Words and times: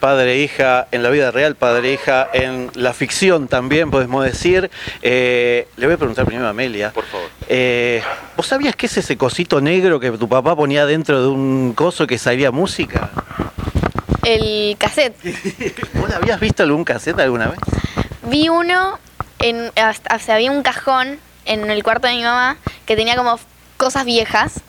Padre 0.00 0.32
e 0.32 0.38
hija 0.38 0.88
en 0.92 1.02
la 1.02 1.10
vida 1.10 1.30
real, 1.30 1.56
padre 1.56 1.90
e 1.90 1.92
hija 1.92 2.28
en 2.32 2.70
la 2.74 2.94
ficción 2.94 3.48
también, 3.48 3.90
podemos 3.90 4.24
decir. 4.24 4.70
Eh, 5.02 5.68
le 5.76 5.86
voy 5.86 5.94
a 5.94 5.98
preguntar 5.98 6.24
primero 6.24 6.46
a 6.46 6.50
Amelia. 6.50 6.90
Por 6.90 7.04
favor. 7.04 7.28
Eh, 7.48 8.02
¿Vos 8.34 8.46
sabías 8.46 8.74
qué 8.76 8.86
es 8.86 8.96
ese 8.96 9.18
cosito 9.18 9.60
negro 9.60 10.00
que 10.00 10.10
tu 10.12 10.26
papá 10.26 10.56
ponía 10.56 10.86
dentro 10.86 11.20
de 11.20 11.28
un 11.28 11.74
coso 11.74 12.06
que 12.06 12.16
salía 12.16 12.50
música? 12.50 13.10
El 14.24 14.76
cassette. 14.78 15.16
¿Vos 15.94 16.10
habías 16.10 16.40
visto 16.40 16.62
algún 16.62 16.84
cassette 16.84 17.20
alguna 17.20 17.48
vez? 17.48 17.58
Vi 18.22 18.48
uno, 18.48 18.98
en, 19.38 19.68
o 19.68 20.18
sea, 20.18 20.34
había 20.34 20.50
un 20.50 20.62
cajón 20.62 21.18
en 21.44 21.70
el 21.70 21.82
cuarto 21.82 22.06
de 22.06 22.14
mi 22.14 22.22
mamá 22.22 22.56
que 22.86 22.96
tenía 22.96 23.16
como 23.16 23.38
cosas 23.76 24.04
viejas 24.06 24.60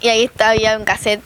y 0.00 0.08
ahí 0.08 0.24
está, 0.24 0.50
había 0.50 0.78
un 0.78 0.84
cassette. 0.84 1.22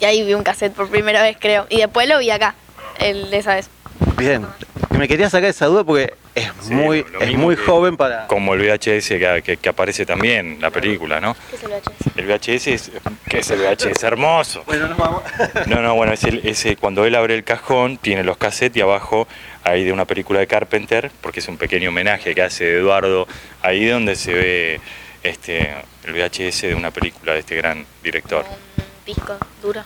Y 0.00 0.04
ahí 0.04 0.22
vi 0.22 0.34
un 0.34 0.42
cassette 0.42 0.74
por 0.74 0.90
primera 0.90 1.22
vez, 1.22 1.36
creo. 1.40 1.66
Y 1.70 1.78
después 1.78 2.08
lo 2.08 2.18
vi 2.18 2.30
acá, 2.30 2.54
el 2.98 3.30
de 3.30 3.38
esa 3.38 3.54
vez. 3.54 3.68
Bien. 4.16 4.46
Me 4.90 5.08
quería 5.08 5.28
sacar 5.30 5.50
esa 5.50 5.66
duda 5.66 5.84
porque 5.84 6.14
es 6.34 6.50
Sí, 6.62 6.72
muy, 6.74 7.04
es 7.20 7.34
muy 7.36 7.56
que- 7.56 7.62
joven 7.62 7.96
para. 7.96 8.26
Como 8.26 8.54
el 8.54 8.60
VHS 8.60 9.08
que, 9.18 9.42
que- 9.44 9.56
que 9.56 9.68
aparece 9.68 10.04
también 10.06 10.54
en 10.54 10.60
la 10.60 10.70
película, 10.70 11.20
¿no? 11.20 11.36
¿Qué 11.50 11.56
es 11.56 11.62
el 11.64 11.70
VHS? 11.70 12.16
El 12.16 12.26
VHS 12.26 12.66
es, 12.74 12.90
¿qué 13.28 13.38
es 13.38 13.50
el 13.50 13.60
VHS? 13.60 14.02
Hermoso. 14.04 14.62
Bueno, 14.66 14.88
nos 14.88 14.98
vamos. 14.98 15.22
No, 15.66 15.80
no, 15.82 15.94
bueno, 15.94 16.12
es 16.12 16.24
el- 16.24 16.46
ese, 16.46 16.76
cuando 16.76 17.04
él 17.04 17.14
abre 17.14 17.34
el 17.34 17.44
cajón, 17.44 17.96
tiene 17.98 18.22
los 18.24 18.36
cassettes 18.36 18.76
y 18.76 18.80
abajo 18.80 19.26
hay 19.62 19.84
de 19.84 19.92
una 19.92 20.04
película 20.04 20.40
de 20.40 20.46
Carpenter, 20.46 21.10
porque 21.20 21.40
es 21.40 21.48
un 21.48 21.56
pequeño 21.56 21.88
homenaje 21.90 22.34
que 22.34 22.42
hace 22.42 22.64
de 22.64 22.78
Eduardo, 22.78 23.26
ahí 23.62 23.86
donde 23.86 24.14
se 24.16 24.32
ve 24.32 24.80
este, 25.22 25.72
el 26.04 26.12
VHS 26.12 26.62
de 26.68 26.74
una 26.74 26.90
película 26.90 27.32
de 27.32 27.40
este 27.40 27.56
gran 27.56 27.84
director. 28.02 28.44
Un 28.44 28.84
disco 29.06 29.36
duro. 29.62 29.82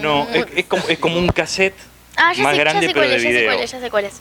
No, 0.00 0.28
es, 0.32 0.46
es 0.54 0.64
como, 0.66 0.82
es 0.88 0.98
como 0.98 1.18
un 1.18 1.28
cassette 1.28 1.74
ah, 2.20 2.32
ya 2.32 2.42
más 2.42 2.52
sé, 2.52 2.56
ya 2.58 2.62
grande 2.64 2.86
sé 2.86 2.92
pero 2.94 3.00
cuál 3.06 3.10
de 3.10 3.16
es, 3.16 3.22
ya 3.22 3.28
sé 3.28 3.34
video. 3.34 3.50
cuál 3.50 3.60
es, 3.64 3.70
ya 3.72 3.80
sé 3.80 3.90
cuál 3.90 4.04
es. 4.04 4.20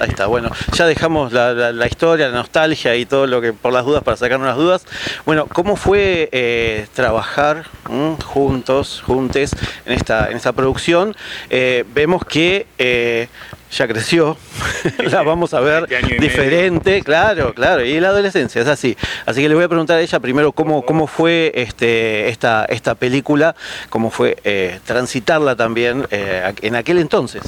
Ahí 0.00 0.08
está, 0.10 0.26
bueno, 0.26 0.50
ya 0.74 0.86
dejamos 0.86 1.32
la, 1.32 1.52
la- 1.52 1.72
la 1.72 1.86
historia, 1.86 2.28
la 2.28 2.36
nostalgia 2.36 2.94
y 2.96 3.04
todo 3.04 3.26
lo 3.26 3.40
que 3.40 3.52
por 3.52 3.72
las 3.72 3.84
dudas, 3.84 4.02
para 4.02 4.16
sacarnos 4.16 4.46
las 4.46 4.56
dudas. 4.56 4.84
Bueno, 5.26 5.46
¿cómo 5.46 5.76
fue 5.76 6.28
eh, 6.32 6.86
trabajar 6.94 7.64
mm, 7.88 8.14
juntos, 8.24 9.02
juntes 9.04 9.52
en 9.84 9.92
esta, 9.94 10.30
en 10.30 10.36
esta 10.36 10.52
producción? 10.52 11.16
Eh, 11.50 11.84
vemos 11.94 12.24
que 12.24 12.66
eh, 12.78 13.28
ya 13.72 13.88
creció, 13.88 14.36
la 14.98 15.22
vamos 15.22 15.54
a 15.54 15.60
ver 15.60 15.86
Este 15.90 16.16
diferente, 16.16 17.02
claro, 17.02 17.54
claro, 17.54 17.84
y 17.84 17.98
la 18.00 18.08
adolescencia 18.08 18.60
es 18.60 18.68
así. 18.68 18.96
Así 19.24 19.40
que 19.40 19.48
le 19.48 19.54
voy 19.54 19.64
a 19.64 19.68
preguntar 19.68 19.98
a 19.98 20.00
ella 20.00 20.20
primero 20.20 20.52
cómo, 20.52 20.82
cómo 20.84 21.06
fue 21.06 21.52
este, 21.54 22.28
esta, 22.28 22.64
esta 22.66 22.94
película, 22.94 23.54
cómo 23.88 24.10
fue 24.10 24.36
eh, 24.44 24.78
transitarla 24.84 25.56
también 25.56 26.06
eh, 26.10 26.52
en 26.60 26.76
aquel 26.76 26.98
entonces. 26.98 27.42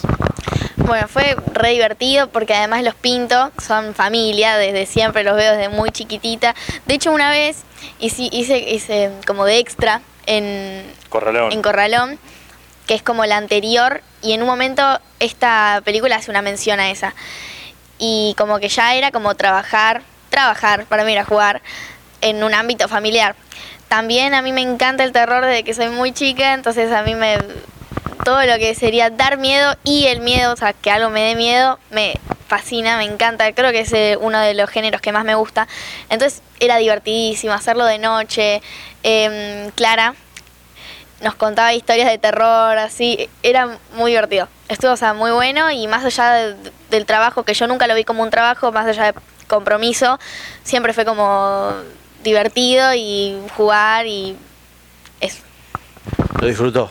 Bueno, 0.76 1.08
fue 1.08 1.36
re 1.52 1.70
divertido 1.70 2.28
porque 2.28 2.54
además 2.54 2.82
los 2.82 2.94
pinto, 2.94 3.50
son 3.62 3.94
familia, 3.94 4.56
desde 4.56 4.86
siempre 4.86 5.24
los 5.24 5.36
veo 5.36 5.52
desde 5.52 5.68
muy 5.68 5.90
chiquitita. 5.90 6.54
De 6.86 6.94
hecho, 6.94 7.12
una 7.12 7.30
vez 7.30 7.64
hice, 8.00 8.28
hice, 8.32 8.58
hice 8.58 9.10
como 9.26 9.44
de 9.44 9.58
extra 9.58 10.00
en, 10.26 10.82
Corralón. 11.08 11.52
en 11.52 11.62
Corralón, 11.62 12.18
que 12.86 12.94
es 12.94 13.02
como 13.02 13.24
la 13.26 13.36
anterior, 13.36 14.02
y 14.22 14.32
en 14.32 14.42
un 14.42 14.48
momento 14.48 15.00
esta 15.20 15.80
película 15.84 16.16
hace 16.16 16.30
una 16.30 16.42
mención 16.42 16.80
a 16.80 16.90
esa. 16.90 17.14
Y 17.98 18.34
como 18.36 18.58
que 18.58 18.68
ya 18.68 18.94
era 18.94 19.10
como 19.10 19.34
trabajar, 19.34 20.02
trabajar, 20.30 20.86
para 20.86 21.04
mí 21.04 21.12
era 21.12 21.24
jugar, 21.24 21.62
en 22.20 22.42
un 22.42 22.54
ámbito 22.54 22.88
familiar. 22.88 23.36
También 23.88 24.34
a 24.34 24.42
mí 24.42 24.52
me 24.52 24.62
encanta 24.62 25.04
el 25.04 25.12
terror 25.12 25.44
desde 25.44 25.62
que 25.62 25.74
soy 25.74 25.88
muy 25.88 26.12
chica, 26.12 26.54
entonces 26.54 26.92
a 26.92 27.02
mí 27.02 27.14
me... 27.14 27.38
Todo 28.24 28.42
lo 28.46 28.56
que 28.56 28.74
sería 28.74 29.10
dar 29.10 29.36
miedo 29.36 29.76
y 29.84 30.06
el 30.06 30.20
miedo, 30.20 30.54
o 30.54 30.56
sea, 30.56 30.72
que 30.72 30.90
algo 30.90 31.10
me 31.10 31.20
dé 31.20 31.34
miedo, 31.34 31.78
me 31.90 32.14
fascina, 32.48 32.96
me 32.96 33.04
encanta. 33.04 33.52
Creo 33.52 33.70
que 33.70 33.80
es 33.80 33.92
eh, 33.92 34.16
uno 34.18 34.38
de 34.40 34.54
los 34.54 34.70
géneros 34.70 35.00
que 35.00 35.12
más 35.12 35.24
me 35.24 35.34
gusta. 35.34 35.68
Entonces 36.08 36.42
era 36.58 36.78
divertidísimo 36.78 37.52
hacerlo 37.52 37.84
de 37.84 37.98
noche. 37.98 38.62
Em, 39.02 39.70
Clara, 39.72 40.14
nos 41.22 41.34
contaba 41.34 41.72
historias 41.72 42.10
de 42.10 42.18
terror, 42.18 42.76
así, 42.78 43.28
era 43.42 43.78
muy 43.96 44.10
divertido. 44.12 44.48
Estuvo, 44.68 44.92
o 44.92 44.96
sea, 44.96 45.14
muy 45.14 45.30
bueno 45.30 45.70
y 45.70 45.86
más 45.86 46.04
allá 46.04 46.32
de- 46.32 46.70
del 46.90 47.06
trabajo, 47.06 47.42
que 47.44 47.54
yo 47.54 47.66
nunca 47.66 47.86
lo 47.86 47.94
vi 47.94 48.04
como 48.04 48.22
un 48.22 48.30
trabajo, 48.30 48.72
más 48.72 48.86
allá 48.86 49.12
de 49.12 49.14
compromiso, 49.46 50.18
siempre 50.62 50.92
fue 50.92 51.04
como 51.04 51.72
divertido 52.22 52.94
y 52.94 53.38
jugar 53.56 54.06
y 54.06 54.36
eso. 55.20 55.42
Lo 56.40 56.46
disfrutó. 56.46 56.90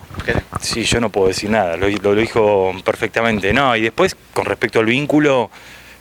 Sí, 0.61 0.83
yo 0.83 0.99
no 0.99 1.09
puedo 1.09 1.27
decir 1.27 1.49
nada, 1.49 1.75
lo, 1.77 1.87
lo 1.89 2.15
dijo 2.15 2.71
perfectamente. 2.85 3.53
No, 3.53 3.75
y 3.75 3.81
después, 3.81 4.15
con 4.33 4.45
respecto 4.45 4.79
al 4.79 4.85
vínculo, 4.85 5.49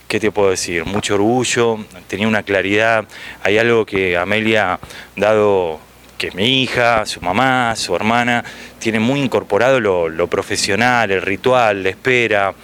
¿qué 0.08 0.20
te 0.20 0.30
puedo 0.30 0.50
decir? 0.50 0.84
Mucho 0.84 1.14
orgullo, 1.14 1.78
tenía 2.06 2.28
una 2.28 2.42
claridad. 2.42 3.04
Hay 3.42 3.58
algo 3.58 3.84
que 3.84 4.16
Amelia, 4.16 4.78
dado 5.16 5.80
que 6.22 6.30
mi 6.36 6.62
hija, 6.62 7.04
su 7.04 7.20
mamá, 7.20 7.74
su 7.74 7.96
hermana, 7.96 8.44
tiene 8.78 9.00
muy 9.00 9.20
incorporado 9.20 9.80
lo, 9.80 10.08
lo 10.08 10.28
profesional, 10.28 11.10
el 11.10 11.20
ritual, 11.20 11.82
la 11.82 11.88
espera. 11.88 12.54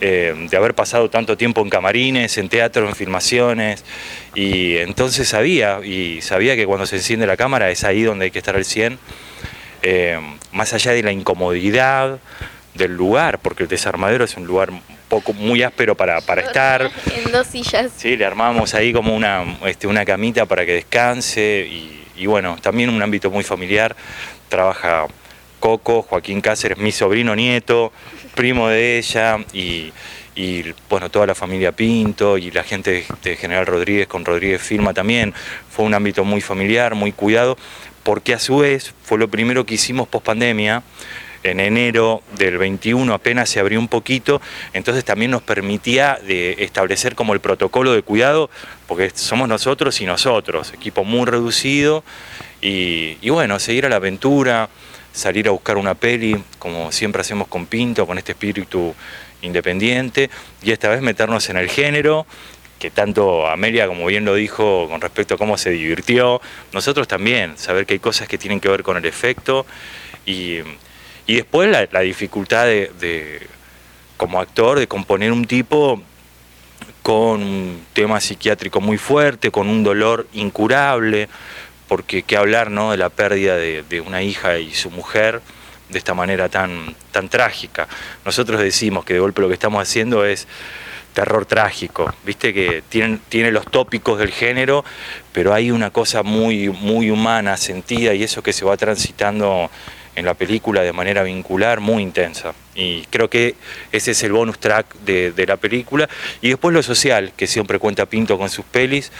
eh, 0.00 0.34
de 0.50 0.56
haber 0.56 0.74
pasado 0.74 1.08
tanto 1.08 1.36
tiempo 1.36 1.62
en 1.62 1.70
camarines, 1.70 2.36
en 2.36 2.48
teatro, 2.48 2.86
en 2.86 2.96
filmaciones, 2.96 3.84
y 4.34 4.76
entonces 4.78 5.28
sabía, 5.28 5.78
y 5.84 6.20
sabía 6.20 6.56
que 6.56 6.66
cuando 6.66 6.84
se 6.84 6.96
enciende 6.96 7.26
la 7.26 7.36
cámara 7.36 7.70
es 7.70 7.84
ahí 7.84 8.02
donde 8.02 8.24
hay 8.26 8.30
que 8.32 8.40
estar 8.40 8.56
al 8.56 8.64
100, 8.64 8.98
eh, 9.82 10.18
más 10.52 10.72
allá 10.74 10.90
de 10.92 11.02
la 11.04 11.12
incomodidad 11.12 12.18
del 12.74 12.94
lugar, 12.94 13.38
porque 13.38 13.62
el 13.62 13.68
desarmadero 13.68 14.24
es 14.24 14.36
un 14.36 14.46
lugar 14.46 14.70
poco 15.08 15.32
muy 15.32 15.62
áspero 15.62 15.94
para, 15.94 16.20
para 16.20 16.42
estar. 16.42 16.90
En 17.14 17.32
dos 17.32 17.46
sillas. 17.46 17.92
Sí, 17.96 18.16
le 18.16 18.26
armamos 18.26 18.74
ahí 18.74 18.92
como 18.92 19.14
una, 19.14 19.44
este, 19.64 19.86
una 19.86 20.04
camita 20.04 20.44
para 20.44 20.66
que 20.66 20.72
descanse 20.72 21.66
y, 21.70 22.05
y 22.16 22.26
bueno, 22.26 22.56
también 22.60 22.90
un 22.90 23.02
ámbito 23.02 23.30
muy 23.30 23.44
familiar. 23.44 23.96
Trabaja 24.48 25.06
Coco, 25.60 26.02
Joaquín 26.02 26.40
Cáceres, 26.40 26.78
mi 26.78 26.92
sobrino 26.92 27.34
nieto, 27.34 27.92
primo 28.34 28.68
de 28.68 28.98
ella 28.98 29.38
y, 29.52 29.92
y, 30.34 30.64
bueno, 30.88 31.10
toda 31.10 31.26
la 31.26 31.34
familia 31.34 31.72
Pinto 31.72 32.38
y 32.38 32.50
la 32.50 32.62
gente 32.62 33.06
de, 33.22 33.36
General 33.36 33.66
Rodríguez 33.66 34.06
con 34.06 34.24
Rodríguez 34.24 34.62
Filma 34.62 34.94
también. 34.94 35.34
Fue 35.70 35.84
un 35.84 35.94
ámbito 35.94 36.24
muy 36.24 36.40
familiar, 36.40 36.94
muy 36.94 37.12
cuidado, 37.12 37.56
porque 38.02 38.34
a 38.34 38.38
su 38.38 38.58
vez 38.58 38.94
fue 39.02 39.18
lo 39.18 39.28
primero 39.28 39.64
que 39.66 39.74
hicimos 39.74 40.08
post 40.08 40.26
pandemia 40.26 40.82
en 41.50 41.60
enero 41.60 42.22
del 42.36 42.58
21 42.58 43.12
apenas 43.12 43.48
se 43.48 43.60
abrió 43.60 43.78
un 43.78 43.88
poquito, 43.88 44.40
entonces 44.72 45.04
también 45.04 45.30
nos 45.30 45.42
permitía 45.42 46.18
de 46.26 46.56
establecer 46.58 47.14
como 47.14 47.34
el 47.34 47.40
protocolo 47.40 47.92
de 47.92 48.02
cuidado, 48.02 48.50
porque 48.86 49.10
somos 49.14 49.48
nosotros 49.48 50.00
y 50.00 50.06
nosotros, 50.06 50.72
equipo 50.72 51.04
muy 51.04 51.26
reducido, 51.26 52.04
y, 52.60 53.28
bueno, 53.30 53.58
seguir 53.58 53.86
a 53.86 53.88
la 53.88 53.96
aventura, 53.96 54.68
salir 55.12 55.46
a 55.48 55.52
buscar 55.52 55.76
una 55.76 55.94
peli, 55.94 56.42
como 56.58 56.90
siempre 56.90 57.20
hacemos 57.20 57.48
con 57.48 57.66
Pinto, 57.66 58.06
con 58.06 58.18
este 58.18 58.32
espíritu 58.32 58.94
independiente, 59.42 60.30
y 60.62 60.72
esta 60.72 60.88
vez 60.88 61.00
meternos 61.00 61.48
en 61.48 61.58
el 61.58 61.68
género, 61.68 62.26
que 62.78 62.90
tanto 62.90 63.46
Amelia, 63.46 63.86
como 63.86 64.04
bien 64.06 64.24
lo 64.24 64.34
dijo, 64.34 64.88
con 64.88 65.00
respecto 65.00 65.34
a 65.34 65.38
cómo 65.38 65.56
se 65.58 65.70
divirtió, 65.70 66.40
nosotros 66.72 67.06
también, 67.06 67.56
saber 67.56 67.86
que 67.86 67.94
hay 67.94 68.00
cosas 68.00 68.26
que 68.26 68.36
tienen 68.36 68.60
que 68.60 68.68
ver 68.68 68.82
con 68.82 68.96
el 68.96 69.04
efecto, 69.04 69.64
y, 70.24 70.58
y 71.26 71.36
después 71.36 71.68
la, 71.70 72.00
dificultad 72.00 72.66
de, 72.66 73.46
como 74.16 74.40
actor, 74.40 74.78
de 74.78 74.86
componer 74.86 75.32
un 75.32 75.46
tipo 75.46 76.02
con 77.02 77.42
un 77.42 77.86
tema 77.92 78.20
psiquiátrico 78.20 78.80
muy 78.80 78.98
fuerte, 78.98 79.50
con 79.50 79.68
un 79.68 79.84
dolor 79.84 80.26
incurable, 80.32 81.28
porque 81.88 82.22
qué 82.22 82.36
hablar 82.36 82.70
¿no? 82.70 82.90
de 82.90 82.96
la 82.96 83.10
pérdida 83.10 83.56
de, 83.56 83.84
de 83.88 84.00
una 84.00 84.22
hija 84.22 84.58
y 84.58 84.74
su 84.74 84.90
mujer 84.90 85.40
de 85.88 85.98
esta 85.98 86.14
manera 86.14 86.48
tan, 86.48 86.94
tan 87.12 87.28
trágica. 87.28 87.88
Nosotros 88.24 88.60
decimos 88.60 89.04
que 89.04 89.14
de 89.14 89.20
golpe 89.20 89.40
lo 89.40 89.48
que 89.48 89.54
estamos 89.54 89.80
haciendo 89.80 90.24
es 90.24 90.46
terror 91.14 91.46
trágico, 91.46 92.12
viste 92.26 92.52
que 92.52 92.82
tienen, 92.90 93.20
tiene 93.30 93.50
los 93.50 93.64
tópicos 93.64 94.18
del 94.18 94.30
género, 94.30 94.84
pero 95.32 95.54
hay 95.54 95.70
una 95.70 95.90
cosa 95.90 96.22
muy, 96.22 96.68
muy 96.68 97.10
humana, 97.10 97.56
sentida, 97.56 98.12
y 98.12 98.22
eso 98.22 98.42
que 98.42 98.52
se 98.52 98.66
va 98.66 98.76
transitando 98.76 99.70
en 100.16 100.24
la 100.24 100.34
película 100.34 100.82
de 100.82 100.92
manera 100.92 101.22
vincular 101.22 101.80
muy 101.80 102.02
intensa. 102.02 102.54
Y 102.74 103.02
creo 103.10 103.30
que 103.30 103.54
ese 103.92 104.10
es 104.10 104.22
el 104.24 104.32
bonus 104.32 104.58
track 104.58 104.94
de, 105.04 105.30
de 105.30 105.46
la 105.46 105.56
película. 105.56 106.08
Y 106.42 106.48
después 106.48 106.74
lo 106.74 106.82
social, 106.82 107.32
que 107.36 107.46
siempre 107.46 107.78
cuenta 107.78 108.06
Pinto 108.06 108.36
con 108.36 108.50
sus 108.50 108.64
pelis, 108.64 109.12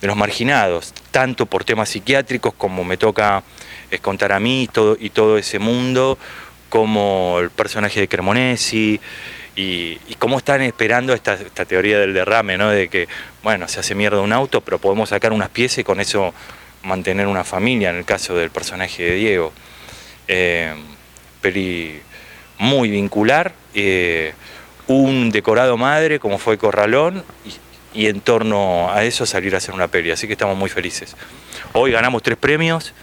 de 0.00 0.08
los 0.08 0.16
marginados, 0.16 0.92
tanto 1.10 1.46
por 1.46 1.64
temas 1.64 1.88
psiquiátricos 1.88 2.52
como 2.52 2.84
me 2.84 2.98
toca 2.98 3.42
es 3.90 4.00
contar 4.00 4.32
a 4.32 4.40
mí 4.40 4.68
y 4.98 5.10
todo 5.10 5.38
ese 5.38 5.58
mundo, 5.58 6.18
como 6.68 7.38
el 7.40 7.50
personaje 7.50 8.00
de 8.00 8.08
Cremonesi, 8.08 9.00
y, 9.56 9.98
y 10.08 10.14
cómo 10.18 10.38
están 10.38 10.62
esperando 10.62 11.14
esta, 11.14 11.34
esta, 11.34 11.64
teoría 11.64 11.98
del 12.00 12.12
derrame, 12.12 12.58
¿no? 12.58 12.70
de 12.70 12.88
que, 12.88 13.06
bueno, 13.42 13.68
se 13.68 13.80
hace 13.80 13.94
mierda 13.94 14.20
un 14.20 14.32
auto, 14.32 14.60
pero 14.60 14.78
podemos 14.78 15.10
sacar 15.10 15.32
unas 15.32 15.48
piezas 15.48 15.78
y 15.78 15.84
con 15.84 16.00
eso 16.00 16.34
mantener 16.82 17.28
una 17.28 17.44
familia, 17.44 17.90
en 17.90 17.96
el 17.96 18.04
caso 18.04 18.34
del 18.34 18.50
personaje 18.50 19.04
de 19.04 19.14
Diego. 19.14 19.52
Eh, 20.28 20.74
peli 21.40 22.00
muy 22.58 22.88
vincular, 22.90 23.52
eh, 23.74 24.32
un 24.86 25.30
decorado 25.30 25.76
madre 25.76 26.18
como 26.18 26.38
fue 26.38 26.56
Corralón, 26.56 27.24
y, 27.44 28.02
y 28.02 28.06
en 28.06 28.20
torno 28.20 28.90
a 28.92 29.04
eso 29.04 29.26
salir 29.26 29.54
a 29.54 29.58
hacer 29.58 29.74
una 29.74 29.88
peli, 29.88 30.10
así 30.10 30.26
que 30.26 30.32
estamos 30.32 30.56
muy 30.56 30.70
felices. 30.70 31.16
Hoy 31.72 31.92
ganamos 31.92 32.22
tres 32.22 32.36
premios 32.36 32.94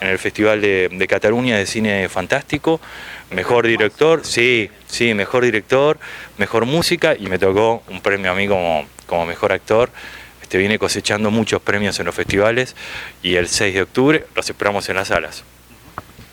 en 0.00 0.08
el 0.08 0.18
Festival 0.18 0.60
de, 0.60 0.88
de, 0.90 1.06
Cataluña 1.06 1.56
de 1.56 1.66
Cine 1.66 2.08
Fantástico. 2.08 2.80
Mejor 3.30 3.66
director, 3.66 4.24
sí, 4.24 4.70
sí, 4.86 5.14
mejor 5.14 5.44
director, 5.44 5.98
mejor 6.38 6.66
música 6.66 7.14
y 7.18 7.26
me 7.26 7.38
tocó 7.38 7.82
un 7.88 8.00
premio 8.00 8.30
a 8.30 8.34
mí 8.34 8.46
como, 8.46 8.86
como 9.06 9.26
mejor 9.26 9.52
actor. 9.52 9.90
Este, 10.42 10.58
viene 10.58 10.78
cosechando 10.78 11.30
muchos 11.30 11.62
premios 11.62 11.98
en 12.00 12.06
los 12.06 12.14
festivales 12.14 12.76
y 13.22 13.36
el 13.36 13.48
6 13.48 13.74
de 13.74 13.82
octubre 13.82 14.26
los 14.34 14.48
esperamos 14.48 14.88
en 14.88 14.96
las 14.96 15.08
salas. 15.08 15.44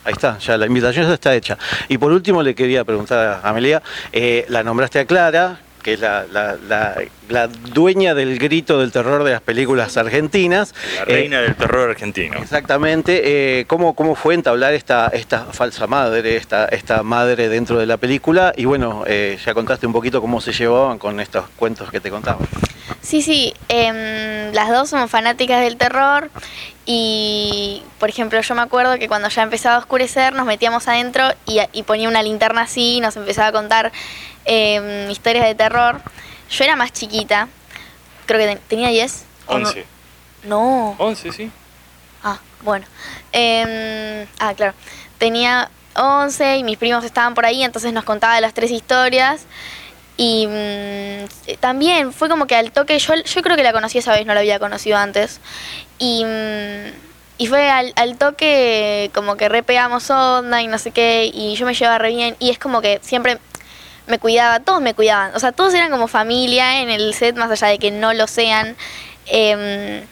Ahí 0.03 0.13
está, 0.13 0.38
ya 0.39 0.57
la 0.57 0.65
invitación 0.65 1.07
ya 1.07 1.13
está 1.13 1.36
hecha. 1.36 1.57
Y 1.88 1.98
por 1.98 2.12
último 2.12 2.42
le 2.42 2.56
quería 2.56 2.83
preguntar 2.83 3.42
a 3.44 3.50
Amelia, 3.50 3.81
eh, 4.12 4.45
la 4.50 4.63
nombraste 4.63 5.00
a 5.00 5.06
Clara, 5.06 5.59
que 5.81 5.94
es 5.94 6.00
la, 6.00 6.25
la, 6.31 6.57
la, 6.68 6.95
la, 7.30 7.48
dueña 7.48 8.13
del 8.13 8.38
grito 8.38 8.80
del 8.80 8.92
terror 8.92 9.24
de 9.24 9.31
las 9.31 9.42
películas 9.42 9.98
argentinas. 9.98 10.74
La 11.00 11.06
reina 11.06 11.39
eh, 11.39 11.44
del 11.44 11.56
terror 11.56 11.89
argentino. 11.89 12.38
Exactamente. 12.39 13.21
Eh, 13.59 13.65
¿cómo, 13.65 13.94
¿Cómo 13.94 14.15
fue 14.15 14.33
entablar 14.33 14.74
esta, 14.74 15.07
esta 15.07 15.45
falsa 15.45 15.88
madre, 15.88 16.38
esta, 16.38 16.65
esta 16.65 17.03
madre 17.03 17.50
dentro 17.50 17.80
de 17.80 17.86
la 17.86 17.98
película? 17.98 18.53
Y 18.56 18.65
bueno, 18.65 19.03
eh, 19.07 19.38
ya 19.44 19.53
contaste 19.53 19.88
un 19.88 19.94
poquito 19.94 20.21
cómo 20.21 20.39
se 20.42 20.53
llevaban 20.53 20.98
con 20.98 21.19
estos 21.19 21.45
cuentos 21.56 21.92
que 21.92 22.00
te 22.00 22.09
contaba. 22.09 22.39
Sí, 23.01 23.21
sí, 23.21 23.53
eh, 23.69 24.51
las 24.53 24.69
dos 24.69 24.89
somos 24.89 25.09
fanáticas 25.09 25.61
del 25.61 25.77
terror 25.77 26.29
y, 26.85 27.83
por 27.99 28.09
ejemplo, 28.09 28.39
yo 28.41 28.55
me 28.55 28.61
acuerdo 28.61 28.97
que 28.97 29.07
cuando 29.07 29.29
ya 29.29 29.43
empezaba 29.43 29.75
a 29.75 29.79
oscurecer 29.79 30.33
nos 30.33 30.45
metíamos 30.45 30.88
adentro 30.88 31.23
y, 31.45 31.59
y 31.73 31.83
ponía 31.83 32.09
una 32.09 32.23
linterna 32.23 32.61
así 32.61 32.97
y 32.97 32.99
nos 33.01 33.15
empezaba 33.15 33.47
a 33.47 33.51
contar 33.51 33.91
eh, 34.45 35.07
historias 35.09 35.45
de 35.45 35.55
terror. 35.55 36.01
Yo 36.49 36.63
era 36.63 36.75
más 36.75 36.91
chiquita, 36.91 37.47
creo 38.25 38.39
que 38.39 38.55
tenía 38.67 38.89
10. 38.89 39.25
11. 39.47 39.85
No. 40.43 40.95
11, 40.97 41.31
sí. 41.31 41.51
Ah, 42.23 42.39
bueno. 42.61 42.85
Eh, 43.31 44.27
ah, 44.39 44.53
claro. 44.53 44.73
Tenía 45.17 45.69
11 45.95 46.57
y 46.57 46.63
mis 46.63 46.77
primos 46.77 47.03
estaban 47.03 47.33
por 47.33 47.45
ahí, 47.45 47.63
entonces 47.63 47.93
nos 47.93 48.03
contaba 48.03 48.39
las 48.41 48.53
tres 48.53 48.71
historias. 48.71 49.45
Y 50.17 50.47
mmm, 50.47 51.55
también 51.59 52.13
fue 52.13 52.29
como 52.29 52.47
que 52.47 52.55
al 52.55 52.71
toque, 52.71 52.99
yo, 52.99 53.15
yo 53.15 53.41
creo 53.41 53.55
que 53.55 53.63
la 53.63 53.73
conocí 53.73 53.97
esa 53.97 54.13
vez, 54.13 54.25
no 54.25 54.33
la 54.33 54.41
había 54.41 54.59
conocido 54.59 54.97
antes. 54.97 55.39
Y, 55.99 56.23
mmm, 56.25 56.91
y 57.37 57.47
fue 57.47 57.69
al, 57.69 57.93
al, 57.95 58.17
toque 58.17 59.09
como 59.13 59.35
que 59.35 59.49
re 59.49 59.63
pegamos 59.63 60.09
onda 60.11 60.61
y 60.61 60.67
no 60.67 60.77
sé 60.77 60.91
qué, 60.91 61.31
y 61.33 61.55
yo 61.55 61.65
me 61.65 61.73
llevaba 61.73 61.97
re 61.97 62.09
bien. 62.09 62.35
Y 62.39 62.51
es 62.51 62.59
como 62.59 62.81
que 62.81 62.99
siempre 63.01 63.39
me 64.07 64.19
cuidaba, 64.19 64.59
todos 64.59 64.81
me 64.81 64.93
cuidaban. 64.93 65.31
O 65.35 65.39
sea, 65.39 65.51
todos 65.51 65.73
eran 65.73 65.89
como 65.91 66.07
familia 66.07 66.81
en 66.81 66.89
el 66.89 67.13
set, 67.13 67.35
más 67.35 67.49
allá 67.49 67.67
de 67.67 67.79
que 67.79 67.91
no 67.91 68.13
lo 68.13 68.27
sean. 68.27 68.75
Eh, 69.27 70.05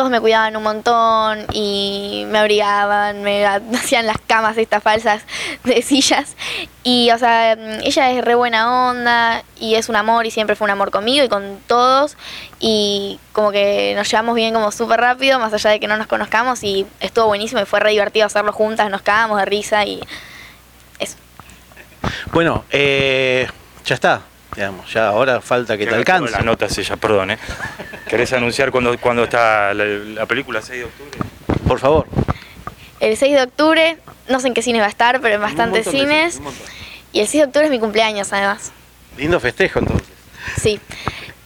todos 0.00 0.10
me 0.10 0.18
cuidaban 0.18 0.56
un 0.56 0.62
montón 0.62 1.44
y 1.52 2.24
me 2.28 2.38
abrigaban, 2.38 3.22
me 3.22 3.44
hacían 3.76 4.06
las 4.06 4.16
camas 4.26 4.56
estas 4.56 4.82
falsas 4.82 5.24
de 5.62 5.82
sillas. 5.82 6.36
Y, 6.84 7.10
o 7.10 7.18
sea, 7.18 7.52
ella 7.52 8.10
es 8.10 8.24
re 8.24 8.34
buena 8.34 8.88
onda 8.88 9.44
y 9.58 9.74
es 9.74 9.90
un 9.90 9.96
amor 9.96 10.24
y 10.24 10.30
siempre 10.30 10.56
fue 10.56 10.64
un 10.64 10.70
amor 10.70 10.90
conmigo 10.90 11.22
y 11.22 11.28
con 11.28 11.58
todos. 11.66 12.16
Y 12.60 13.20
como 13.32 13.52
que 13.52 13.92
nos 13.94 14.10
llevamos 14.10 14.34
bien 14.36 14.54
como 14.54 14.72
súper 14.72 14.98
rápido, 15.00 15.38
más 15.38 15.52
allá 15.52 15.68
de 15.68 15.80
que 15.80 15.86
no 15.86 15.98
nos 15.98 16.06
conozcamos 16.06 16.64
y 16.64 16.86
estuvo 17.00 17.26
buenísimo 17.26 17.60
y 17.60 17.66
fue 17.66 17.78
re 17.78 17.90
divertido 17.90 18.24
hacerlo 18.24 18.54
juntas, 18.54 18.88
nos 18.88 19.02
cagamos 19.02 19.38
de 19.38 19.44
risa 19.44 19.84
y 19.84 20.00
eso. 20.98 21.16
Bueno, 22.32 22.64
eh, 22.70 23.46
ya 23.84 23.96
está. 23.96 24.22
Digamos, 24.54 24.92
ya 24.92 25.08
ahora 25.08 25.40
falta 25.40 25.78
que 25.78 25.86
te 25.86 25.94
alcance. 25.94 26.32
Las 26.32 26.44
notas 26.44 26.76
ella, 26.76 26.96
perdón, 26.96 27.32
¿eh? 27.32 27.38
¿Querés 28.08 28.32
anunciar 28.32 28.70
cuándo, 28.70 28.98
cuándo 28.98 29.24
está 29.24 29.72
la, 29.74 29.84
la, 29.84 30.26
película 30.26 30.60
6 30.60 30.80
de 30.80 30.84
octubre? 30.84 31.18
Por 31.66 31.78
favor. 31.78 32.06
El 32.98 33.16
6 33.16 33.34
de 33.34 33.42
octubre, 33.42 33.98
no 34.28 34.40
sé 34.40 34.48
en 34.48 34.54
qué 34.54 34.62
cine 34.62 34.80
va 34.80 34.86
a 34.86 34.90
estar, 34.90 35.20
pero 35.20 35.36
en 35.36 35.40
bastantes 35.40 35.88
cines. 35.88 36.34
cines 36.34 36.54
y 37.12 37.20
el 37.20 37.28
6 37.28 37.42
de 37.42 37.46
octubre 37.46 37.66
es 37.66 37.70
mi 37.70 37.78
cumpleaños, 37.78 38.32
además. 38.32 38.72
Lindo 39.16 39.38
festejo, 39.40 39.78
entonces. 39.78 40.08
Sí. 40.60 40.80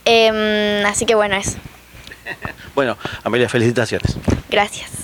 Eh, 0.05 0.83
así 0.87 1.07
que 1.07 1.15
bueno, 1.15 1.37
eso. 1.37 1.59
bueno, 2.75 2.97
Amelia, 3.23 3.49
felicitaciones. 3.49 4.17
Gracias. 4.51 5.04